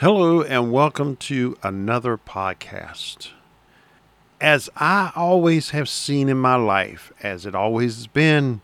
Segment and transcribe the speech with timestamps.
[0.00, 3.30] Hello, and welcome to another podcast.
[4.42, 8.60] As I always have seen in my life, as it always has been,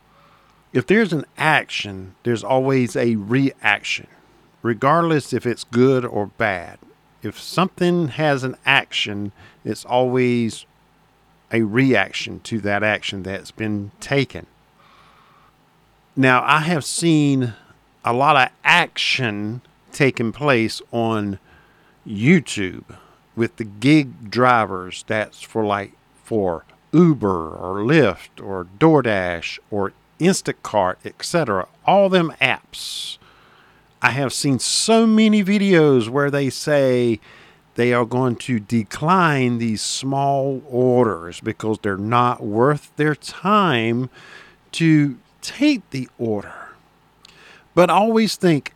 [0.75, 4.09] if there's an action, there's always a reaction,
[4.61, 6.79] regardless if it's good or bad.
[7.23, 9.33] If something has an action,
[9.65, 10.67] it's always
[11.51, 14.47] a reaction to that action that's been taken.
[16.15, 17.55] Now, I have seen
[18.05, 19.63] a lot of action
[19.93, 21.39] taking place on
[22.07, 22.85] YouTube
[23.37, 25.93] with the gig drivers that's for like
[26.25, 31.67] for Uber or Lyft or DoorDash or Instacart, etc.
[31.87, 33.19] All them apps.
[34.01, 37.21] I have seen so many videos where they say
[37.75, 44.11] they are going to decline these small orders because they're not worth their time
[44.73, 46.55] to take the order.
[47.75, 48.75] But always think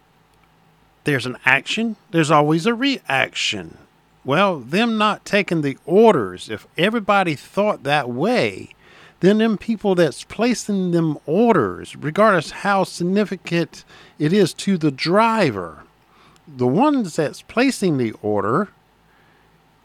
[1.06, 3.78] there's an action, there's always a reaction.
[4.24, 8.70] Well, them not taking the orders, if everybody thought that way,
[9.20, 13.84] then them people that's placing them orders, regardless how significant
[14.18, 15.84] it is to the driver,
[16.48, 18.68] the ones that's placing the order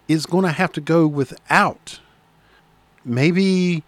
[0.08, 2.00] is going to have to go without.
[3.06, 3.84] Maybe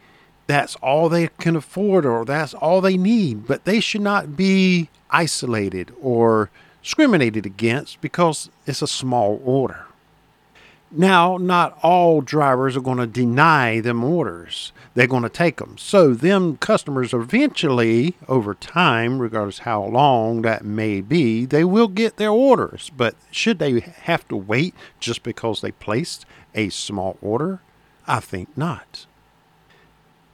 [0.46, 4.90] that's all they can afford or that's all they need, but they should not be
[5.10, 6.52] isolated or
[6.84, 9.86] discriminated against because it's a small order.
[10.96, 14.72] Now, not all drivers are going to deny them orders.
[14.94, 15.76] They're going to take them.
[15.80, 22.18] So, them customers eventually, over time, regardless how long that may be, they will get
[22.18, 22.92] their orders.
[22.96, 27.62] But should they have to wait just because they placed a small order?
[28.06, 29.08] I think not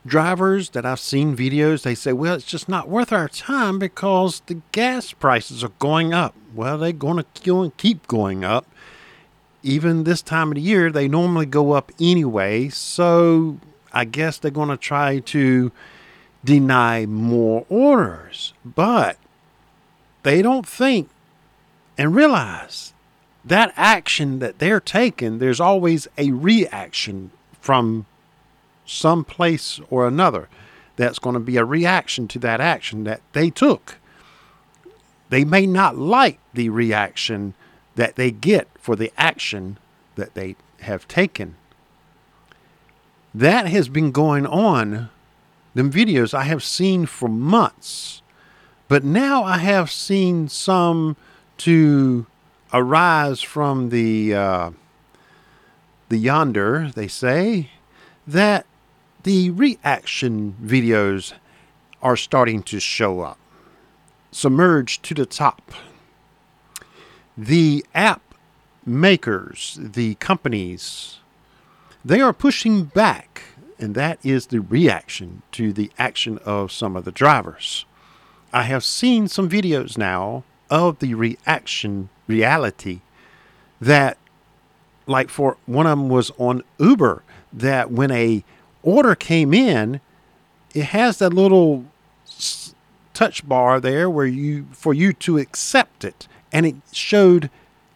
[0.06, 4.42] drivers that I've seen videos, they say, well, it's just not worth our time because
[4.46, 6.36] the gas prices are going up.
[6.54, 8.66] Well, they're going to keep going up.
[9.62, 12.70] Even this time of the year, they normally go up anyway.
[12.70, 13.60] So
[13.92, 15.72] I guess they're going to try to
[16.44, 18.54] deny more orders.
[18.64, 19.18] But
[20.24, 21.10] they don't think
[21.98, 22.94] and realize
[23.44, 28.06] that action that they're taking, there's always a reaction from
[28.90, 30.50] some place or another
[30.96, 33.98] that's going to be a reaction to that action that they took.
[35.30, 37.54] They may not like the reaction
[37.96, 39.78] that they get for the action
[40.16, 41.56] that they have taken.
[43.34, 45.10] That has been going on,
[45.76, 48.22] them videos I have seen for months.
[48.88, 51.16] But now I have seen some
[51.60, 52.26] to
[52.74, 54.72] arise from the uh,
[56.10, 57.70] the yonder, they say,
[58.26, 58.66] that
[59.24, 61.34] the reaction videos
[62.02, 63.38] are starting to show up.
[64.32, 65.72] Submerged to the top.
[67.38, 68.22] The app
[68.86, 71.20] makers, the companies,
[72.04, 73.42] they are pushing back,
[73.78, 77.86] and that is the reaction to the action of some of the drivers.
[78.54, 83.02] I have seen some videos now of the reaction reality
[83.82, 84.18] that,
[85.08, 88.44] like for one of them was on Uber, that when a
[88.84, 90.02] order came in,
[90.74, 91.86] it has that little
[93.14, 97.50] touch bar there where you for you to accept it and it showed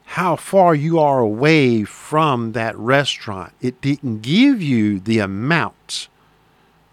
[0.06, 3.54] how far you are away from that restaurant.
[3.62, 6.08] It didn't give you the amount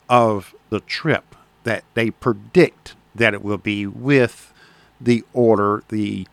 [0.09, 4.53] of the trip that they predict that it will be with
[5.01, 6.27] the order, the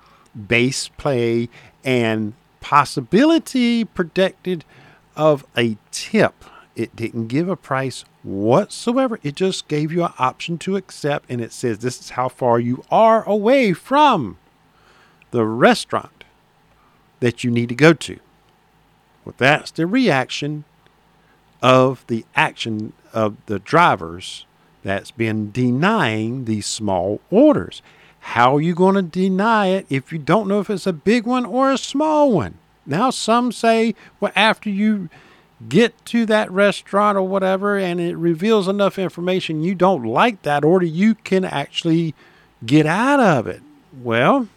[0.48, 1.50] base pay,
[1.84, 4.64] and possibility predicted
[5.16, 6.46] of a tip
[6.78, 9.20] it didn't give a price whatsoever.
[9.24, 12.60] It just gave you an option to accept, and it says this is how far
[12.60, 14.38] you are away from
[15.32, 16.24] the restaurant
[17.20, 18.20] that you need to go to.
[19.26, 20.66] Well, that's the reaction
[21.64, 24.46] of the action of the drivers
[24.84, 27.82] that's been denying these small orders.
[28.20, 31.26] How are you going to deny it if you don't know if it's a big
[31.26, 32.60] one or a small one?
[32.86, 35.10] Now, some say, well, after you
[35.68, 40.64] get to that restaurant or whatever and it reveals enough information you don't like that
[40.64, 42.14] order, you can actually
[42.66, 43.62] get out of it.
[44.04, 44.48] Well,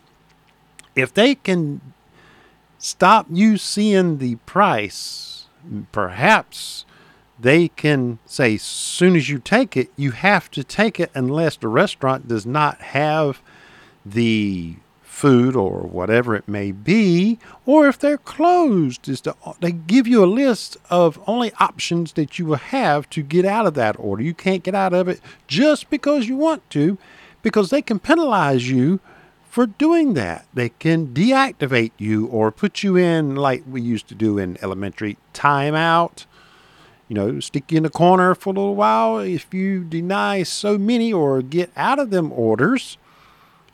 [0.95, 1.81] if they can
[2.79, 5.47] stop you seeing the price,
[5.93, 6.85] perhaps
[7.39, 11.57] they can say, as soon as you take it, you have to take it unless
[11.57, 13.41] the restaurant does not have
[14.05, 14.77] the
[15.21, 20.25] food or whatever it may be, or if they're closed, is to, they give you
[20.25, 24.23] a list of only options that you will have to get out of that order.
[24.23, 26.97] You can't get out of it just because you want to,
[27.43, 28.99] because they can penalize you
[29.51, 30.47] for doing that.
[30.55, 35.19] They can deactivate you or put you in, like we used to do in elementary,
[35.35, 36.25] timeout.
[37.09, 39.19] You know, stick you in the corner for a little while.
[39.19, 42.97] If you deny so many or get out of them orders,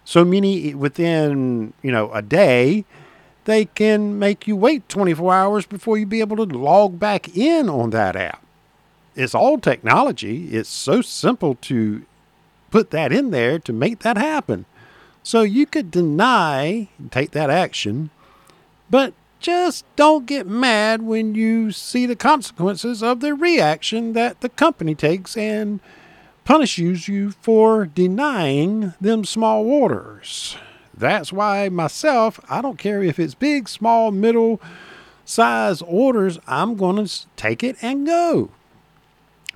[0.06, 2.84] so many within, you know, a day,
[3.44, 7.68] they can make you wait 24 hours before you be able to log back in
[7.68, 8.42] on that app.
[9.16, 10.48] It's all technology.
[10.54, 12.06] It's so simple to
[12.70, 14.64] put that in there to make that happen.
[15.24, 18.10] So you could deny, take that action,
[18.88, 24.48] but just don't get mad when you see the consequences of the reaction that the
[24.48, 25.80] company takes and
[26.46, 30.56] punishes you for denying them small orders.
[30.96, 34.60] That's why myself, I don't care if it's big, small, middle
[35.24, 38.50] size orders, I'm going to take it and go.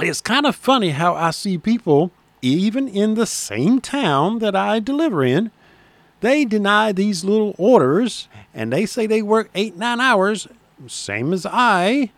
[0.01, 2.11] It's kind of funny how I see people,
[2.43, 5.53] even in the same town that I deliver in,
[6.21, 10.49] they deny these little orders and they say they work eight, nine hours,
[10.89, 12.11] same as I,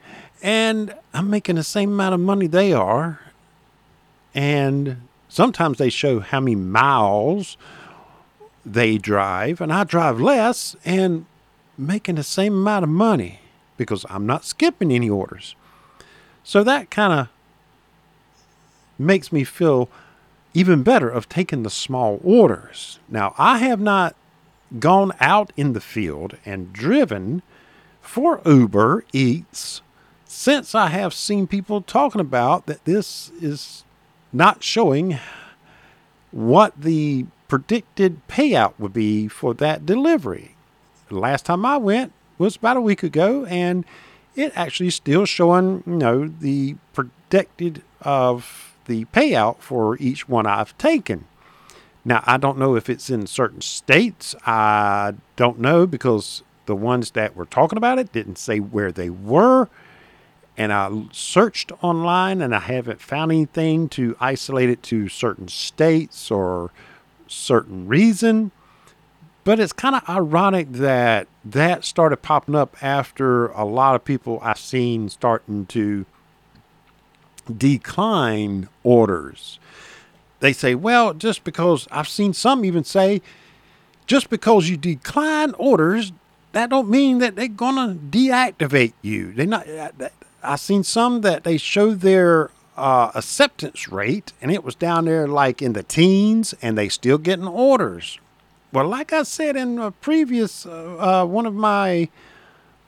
[0.42, 3.20] and I'm making the same amount of money they are.
[4.34, 7.56] And sometimes they show how many miles
[8.64, 11.26] they drive, and I drive less and
[11.76, 13.40] making the same amount of money
[13.76, 15.56] because I'm not skipping any orders.
[16.44, 17.28] So that kind of
[18.98, 19.88] makes me feel
[20.54, 22.98] even better of taking the small orders.
[23.08, 24.14] Now, I have not
[24.78, 27.42] gone out in the field and driven
[28.00, 29.82] for Uber Eats
[30.24, 33.84] since I have seen people talking about that this is
[34.32, 35.18] not showing
[36.30, 40.56] what the predicted payout would be for that delivery.
[41.08, 43.84] The last time I went was about a week ago, and
[44.34, 50.76] it actually still showing, you know, the predicted of the payout for each one I've
[50.78, 51.26] taken.
[52.04, 54.34] Now, I don't know if it's in certain states.
[54.44, 59.10] I don't know because the ones that were talking about it didn't say where they
[59.10, 59.68] were.
[60.56, 66.30] And I searched online and I haven't found anything to isolate it to certain states
[66.30, 66.70] or
[67.26, 68.52] certain reason.
[69.44, 74.38] But it's kind of ironic that that started popping up after a lot of people
[74.42, 76.06] I've seen starting to
[77.56, 79.58] decline orders.
[80.40, 83.22] They say, well, just because I've seen some even say,
[84.06, 86.12] just because you decline orders,
[86.52, 89.32] that don't mean that they're gonna deactivate you.
[89.32, 89.66] They not.
[90.42, 95.28] I've seen some that they show their uh, acceptance rate, and it was down there
[95.28, 98.18] like in the teens, and they still getting orders.
[98.72, 102.08] Well, like I said in a previous uh, uh, one of my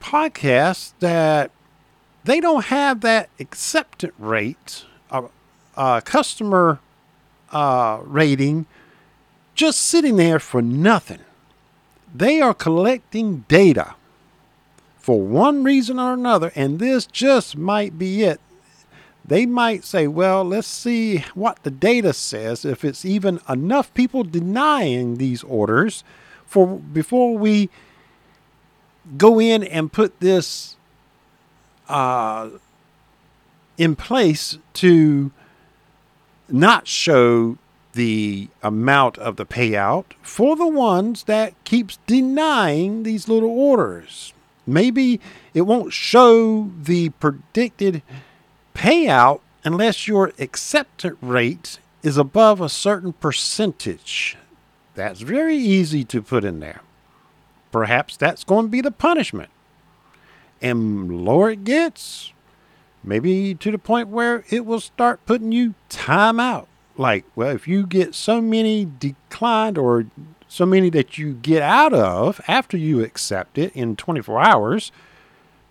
[0.01, 1.51] podcasts, that
[2.25, 5.29] they don't have that acceptance rate, uh,
[5.77, 6.81] uh, customer
[7.53, 8.67] uh, rating,
[9.55, 11.21] just sitting there for nothing.
[12.15, 13.95] They are collecting data
[15.05, 18.41] for one reason or another, and this just might be it.
[19.23, 24.25] They might say, well, let's see what the data says, if it's even enough people
[24.25, 26.05] denying these orders
[26.47, 27.69] for before we
[29.19, 30.77] go in and put this
[31.87, 32.49] uh,
[33.77, 35.33] in place to
[36.49, 37.59] not show
[37.93, 44.34] the amount of the payout for the ones that keeps denying these little orders.
[44.67, 45.21] Maybe
[45.53, 48.03] it won't show the predicted
[48.75, 54.37] payout unless your acceptance rate is above a certain percentage.
[54.95, 56.81] That's very easy to put in there.
[57.73, 59.51] Perhaps that's going to be the punishment
[60.63, 62.33] and lower it gets,
[63.03, 66.69] maybe to the point where it will start putting you time out.
[66.97, 70.07] Like, well, if you get so many declined or
[70.55, 74.93] so many that you get out of after you accept it in 24 hours,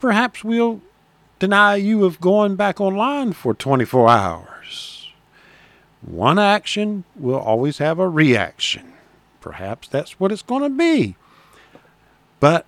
[0.02, 0.82] perhaps we'll
[1.40, 5.10] deny you of going back online for 24 hours.
[6.02, 8.92] One action will always have a reaction.
[9.40, 11.16] Perhaps that's what it's going to be.
[12.42, 12.66] But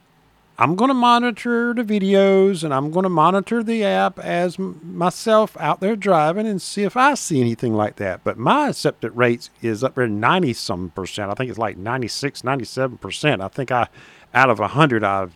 [0.57, 4.79] I'm going to monitor the videos and I'm going to monitor the app as m-
[4.83, 8.23] myself out there driving and see if I see anything like that.
[8.23, 11.29] But my acceptance rate is up there 90 some percent.
[11.29, 13.41] I think it's like 96, 97 percent.
[13.41, 13.89] I think I,
[14.33, 15.35] out of 100, I've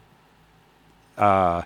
[1.18, 1.64] uh,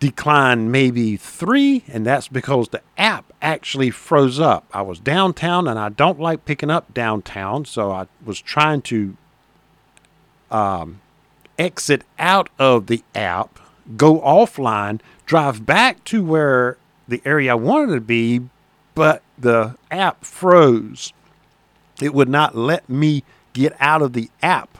[0.00, 4.64] declined maybe three, and that's because the app actually froze up.
[4.72, 9.16] I was downtown and I don't like picking up downtown, so I was trying to.
[10.50, 11.00] Um,
[11.58, 13.58] exit out of the app,
[13.96, 16.76] go offline, drive back to where
[17.08, 18.42] the area I wanted to be,
[18.94, 21.12] but the app froze.
[22.00, 24.78] It would not let me get out of the app.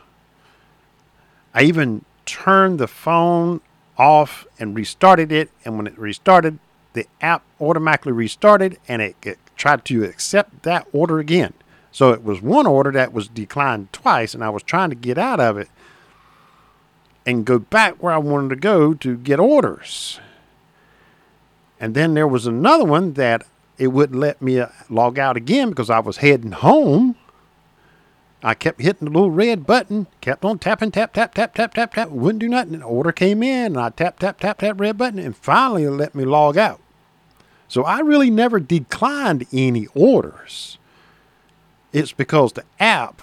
[1.54, 3.60] I even turned the phone
[3.96, 5.50] off and restarted it.
[5.64, 6.58] And when it restarted,
[6.92, 11.52] the app automatically restarted and it, it tried to accept that order again.
[11.92, 15.16] So it was one order that was declined twice, and I was trying to get
[15.16, 15.68] out of it
[17.26, 20.20] and go back where I wanted to go to get orders.
[21.80, 23.42] And then there was another one that
[23.78, 27.16] it wouldn't let me uh, log out again because I was heading home.
[28.42, 31.94] I kept hitting the little red button, kept on tapping, tap, tap, tap, tap, tap,
[31.94, 32.10] tap.
[32.10, 32.74] Wouldn't do nothing.
[32.74, 35.90] An order came in, and I tap, tap, tap, tap, red button, and finally it
[35.90, 36.80] let me log out.
[37.68, 40.78] So I really never declined any orders.
[41.92, 43.22] It's because the app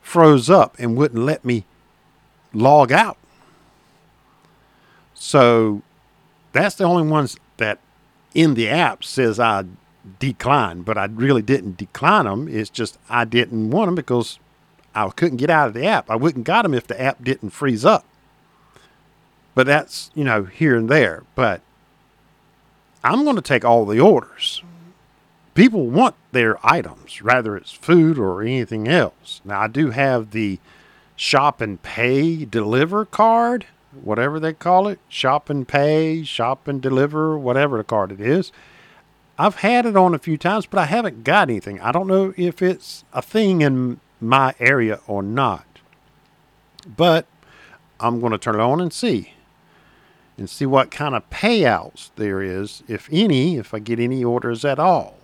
[0.00, 1.64] froze up and wouldn't let me
[2.52, 3.18] log out.
[5.14, 5.82] So
[6.52, 7.78] that's the only ones that
[8.34, 9.64] in the app says I
[10.18, 12.48] declined, but I really didn't decline them.
[12.48, 14.38] It's just I didn't want them because
[14.94, 16.10] I couldn't get out of the app.
[16.10, 18.04] I wouldn't got them if the app didn't freeze up.
[19.54, 21.24] But that's, you know, here and there.
[21.34, 21.60] But
[23.04, 24.62] I'm going to take all the orders
[25.54, 29.40] people want their items, rather it's food or anything else.
[29.44, 30.58] Now, I do have the
[31.22, 33.64] shop and pay deliver card,
[34.02, 38.50] whatever they call it shop and pay, shop and deliver, whatever the card it is.
[39.38, 41.80] I've had it on a few times, but I haven't got anything.
[41.80, 45.64] I don't know if it's a thing in my area or not.
[46.84, 47.26] But
[48.00, 49.34] I'm going to turn it on and see.
[50.36, 54.64] And see what kind of payouts there is, if any, if I get any orders
[54.64, 55.18] at all.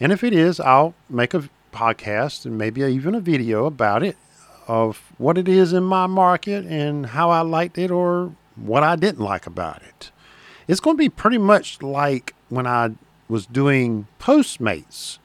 [0.00, 4.16] And if it is, I'll make a podcast and maybe even a video about it
[4.66, 8.96] of what it is in my market and how I liked it or what I
[8.96, 10.10] didn't like about it.
[10.66, 12.90] It's going to be pretty much like when I
[13.28, 15.18] was doing Postmates.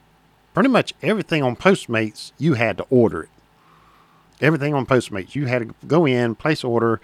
[0.54, 3.28] Pretty much everything on Postmates, you had to order it.
[4.40, 7.00] Everything on Postmates, you had to go in, place order,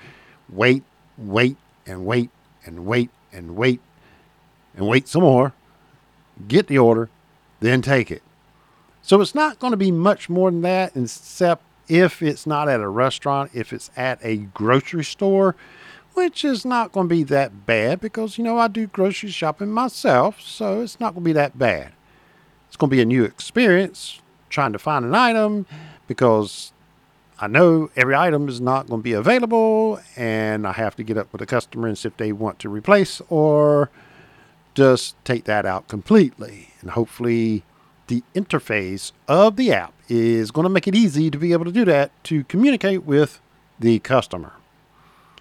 [0.48, 0.82] wait,
[1.16, 2.30] wait, and wait,
[2.64, 3.80] and wait, and wait,
[4.76, 5.52] and wait some more,
[6.46, 7.08] get the order,
[7.60, 8.22] then take it.
[9.02, 12.80] So it's not going to be much more than that, except if it's not at
[12.80, 15.56] a restaurant, if it's at a grocery store,
[16.14, 19.70] which is not going to be that bad because, you know, I do grocery shopping
[19.70, 21.92] myself, so it's not going to be that bad.
[22.66, 25.66] It's going to be a new experience trying to find an item
[26.06, 26.72] because
[27.40, 31.16] I know every item is not going to be available, and I have to get
[31.16, 33.90] up with the customer and see if they want to replace or
[34.74, 36.70] just take that out completely.
[36.80, 37.62] And hopefully,
[38.08, 41.72] the interface of the app is going to make it easy to be able to
[41.72, 43.40] do that to communicate with
[43.78, 44.52] the customer.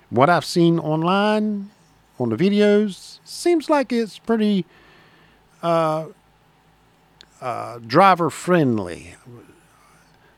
[0.09, 1.71] What I've seen online
[2.19, 4.65] on the videos seems like it's pretty
[5.61, 6.07] uh,
[7.41, 9.15] uh, driver friendly.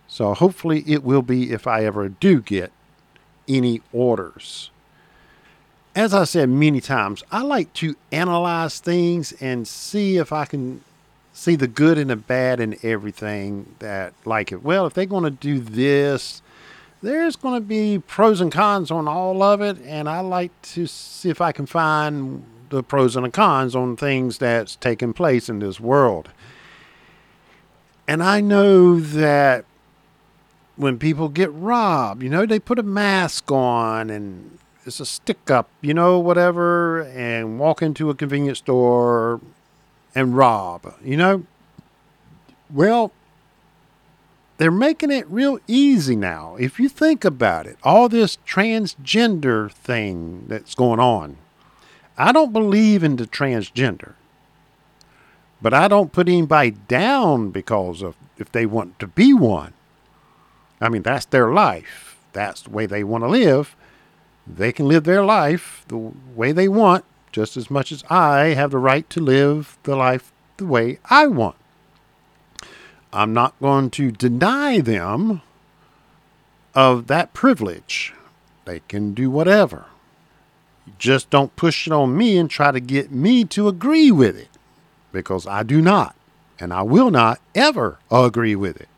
[0.08, 2.72] So hopefully it will be if I ever do get
[3.48, 4.72] any orders
[6.00, 10.82] as I said many times, I like to analyze things and see if I can
[11.34, 14.64] see the good and the bad in everything that like it.
[14.64, 16.42] Well, if they're going to do this,
[17.02, 20.86] there's going to be pros and cons on all of it, and I like to
[20.86, 25.50] see if I can find the pros and the cons on things that's taking place
[25.50, 26.30] in this world.
[28.08, 29.66] And I know that
[30.76, 35.52] when people get robbed, you know, they put a mask on and it's a stick
[35.52, 39.40] up, you know, whatever, and walk into a convenience store
[40.16, 41.46] and rob, you know?
[42.70, 43.12] Well,
[44.58, 46.56] they're making it real easy now.
[46.60, 51.38] If you think about it, all this transgender thing that's going on,
[52.18, 54.14] I don't believe in the transgender.
[55.62, 59.74] But I don't put anybody down because of if they want to be one.
[60.82, 62.18] I mean, that's their life.
[62.32, 63.76] That's the way they want to live
[64.50, 68.72] they can live their life the way they want just as much as I have
[68.72, 71.56] the right to live the life the way I want.
[73.12, 75.42] I'm not going to deny them
[76.76, 78.14] of that privilege.
[78.66, 79.86] They can do whatever.
[80.98, 84.50] Just don't push it on me and try to get me to agree with it
[85.12, 86.16] because I do not
[86.60, 88.90] and I will not ever agree with it.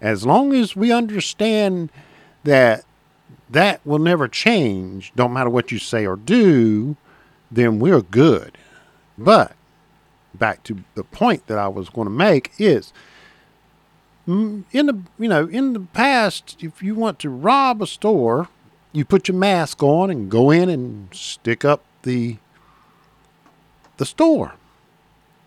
[0.00, 1.90] As long as we understand
[2.44, 2.84] that
[3.50, 6.96] that will never change, don't matter what you say or do,
[7.50, 8.58] then we're good.
[9.18, 9.52] But
[10.34, 12.92] back to the point that I was going to make is
[14.28, 18.48] mm, in the you know in the past if you want to rob a store
[18.92, 22.36] you put your mask on and go in and stick up the
[23.96, 24.52] the store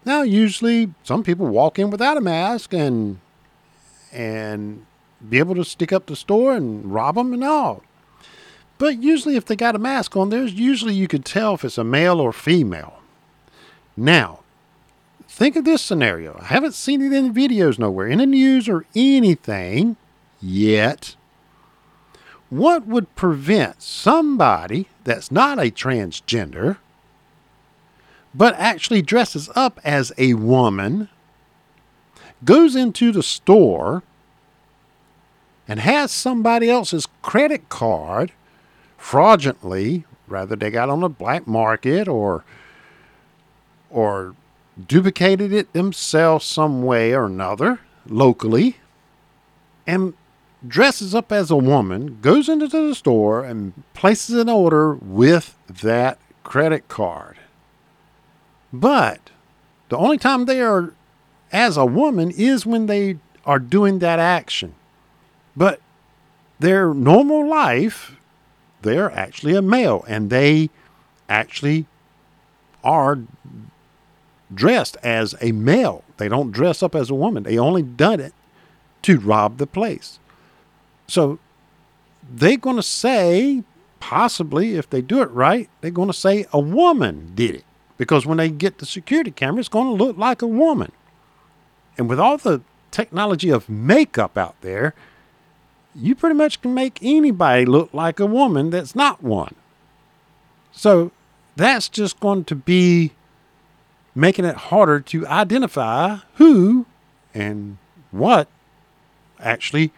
[0.05, 3.19] now usually some people walk in without a mask and
[4.11, 4.85] and
[5.27, 7.83] be able to stick up the store and rob them and all.
[8.79, 11.77] But usually, if they got a mask on, there's usually you could tell if it's
[11.77, 13.01] a male or female.
[13.95, 14.39] Now,
[15.27, 16.39] think of this scenario.
[16.41, 19.97] I haven't seen it in videos nowhere, in the news or anything
[20.41, 21.17] yet.
[22.49, 26.77] What would prevent somebody that's not a transgender,
[28.33, 31.09] but actually dresses up as a woman,
[32.45, 34.03] goes into the store,
[35.67, 38.31] and has somebody else's credit card
[38.99, 42.43] fraudulently, rather they got on the black market or
[43.89, 44.35] or
[44.87, 48.77] duplicated it themselves some way or another locally
[49.87, 50.13] and
[50.67, 56.19] dresses up as a woman, goes into the store and places an order with that
[56.43, 57.37] credit card.
[58.71, 59.31] But
[59.89, 60.93] the only time they are
[61.51, 64.75] as a woman is when they are doing that action.
[65.55, 65.81] But
[66.59, 68.15] their normal life,
[68.81, 70.69] they're actually a male and they
[71.27, 71.85] actually
[72.83, 73.19] are
[74.53, 76.03] dressed as a male.
[76.17, 77.43] They don't dress up as a woman.
[77.43, 78.33] They only done it
[79.03, 80.19] to rob the place.
[81.07, 81.39] So
[82.29, 83.63] they're going to say,
[83.99, 87.65] possibly, if they do it right, they're going to say a woman did it.
[87.97, 90.91] Because when they get the security camera, it's going to look like a woman.
[91.97, 94.93] And with all the technology of makeup out there,
[95.99, 99.55] you pretty much can make anybody look like a woman that's not one.
[100.71, 101.11] So
[101.55, 103.11] that's just going to be
[104.15, 106.85] making it harder to identify who
[107.33, 107.77] and
[108.11, 108.47] what
[109.39, 109.91] actually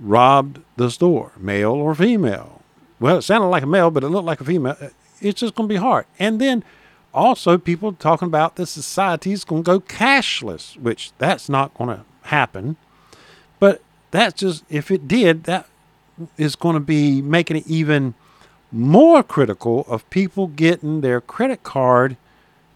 [0.00, 2.62] robbed the store, male or female.
[2.98, 4.76] Well, it sounded like a male, but it looked like a female.
[5.20, 6.06] It's just going to be hard.
[6.18, 6.64] And then
[7.14, 11.88] also, people talking about the society is going to go cashless, which that's not going
[11.96, 12.76] to happen.
[14.16, 15.68] That's just, if it did, that
[16.38, 18.14] is going to be making it even
[18.72, 22.16] more critical of people getting their credit card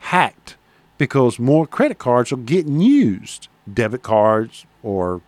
[0.00, 0.56] hacked
[0.98, 5.22] because more credit cards are getting used, debit cards or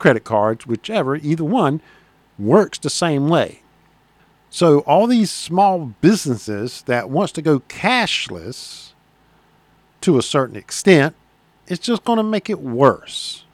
[0.00, 1.80] credit cards, whichever, either one
[2.36, 3.62] works the same way.
[4.50, 8.94] So all these small businesses that wants to go cashless
[10.00, 11.14] to a certain extent,
[11.68, 13.44] it's just going to make it worse.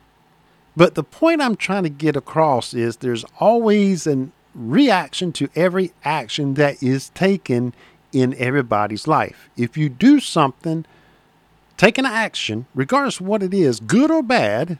[0.77, 5.93] But the point I'm trying to get across is there's always a reaction to every
[6.05, 7.75] action that is taken
[8.13, 9.49] in everybody's life.
[9.57, 10.85] If you do something,
[11.77, 14.79] take an action, regardless of what it is, good or bad,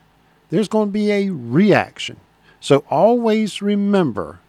[0.49, 2.17] there's going to be a reaction.
[2.59, 4.39] So always remember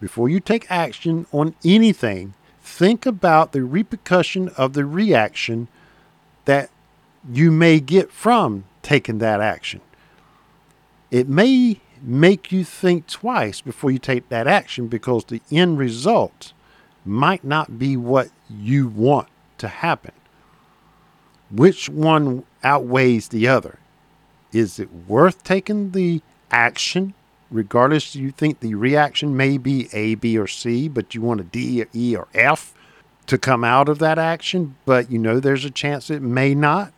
[0.00, 5.68] before you take action on anything, think about the repercussion of the reaction
[6.44, 6.70] that
[7.30, 9.80] you may get from taking that action.
[11.12, 16.54] It may make you think twice before you take that action because the end result
[17.04, 20.14] might not be what you want to happen.
[21.50, 23.78] Which one outweighs the other?
[24.52, 27.12] Is it worth taking the action,
[27.50, 31.44] regardless you think the reaction may be A, B, or C, but you want a
[31.44, 32.72] D, or E, or F
[33.26, 36.90] to come out of that action, but you know there's a chance it may not?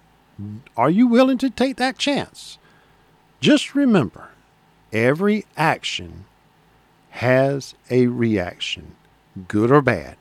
[0.77, 2.59] Are you willing to take that chance?
[3.44, 4.30] Just remember,
[4.90, 6.24] every action
[7.11, 8.96] has a reaction,
[9.48, 10.16] good or bad.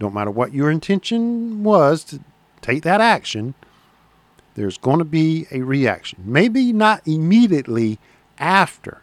[0.00, 2.20] No matter what your intention was to
[2.62, 3.52] take that action,
[4.54, 6.18] there's going to be a reaction.
[6.24, 7.98] Maybe not immediately
[8.38, 9.02] after,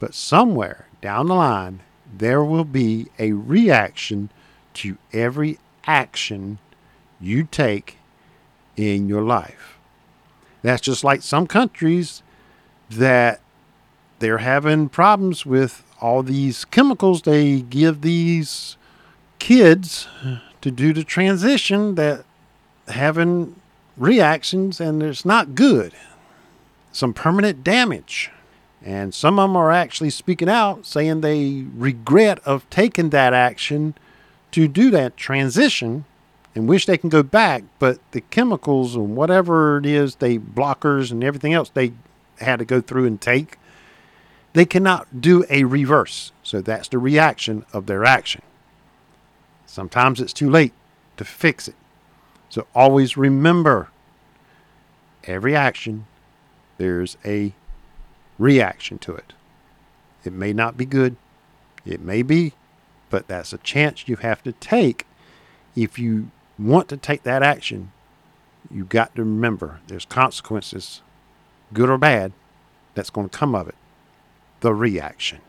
[0.00, 1.78] but somewhere down the line,
[2.12, 4.30] there will be a reaction
[4.74, 6.58] to every action
[7.20, 7.98] you take
[8.76, 9.78] in your life.
[10.62, 12.24] That's just like some countries
[12.98, 13.40] that
[14.18, 18.76] they're having problems with all these chemicals they give these
[19.38, 20.08] kids
[20.60, 22.24] to do the transition that
[22.88, 23.56] having
[23.96, 25.92] reactions and it's not good.
[26.92, 28.30] Some permanent damage.
[28.84, 33.94] And some of them are actually speaking out saying they regret of taking that action
[34.52, 36.04] to do that transition
[36.54, 41.10] and wish they can go back, but the chemicals and whatever it is, they blockers
[41.10, 41.92] and everything else they
[42.38, 43.58] had to go through and take,
[44.52, 46.32] they cannot do a reverse.
[46.42, 48.42] So that's the reaction of their action.
[49.66, 50.74] Sometimes it's too late
[51.16, 51.74] to fix it.
[52.50, 53.88] So always remember
[55.24, 56.06] every action,
[56.76, 57.54] there's a
[58.38, 59.32] reaction to it.
[60.24, 61.16] It may not be good,
[61.86, 62.52] it may be,
[63.08, 65.06] but that's a chance you have to take.
[65.74, 67.92] If you want to take that action,
[68.70, 71.00] you've got to remember there's consequences,
[71.72, 72.32] good or bad,
[72.94, 73.74] that's going to come of it
[74.60, 75.40] the reaction.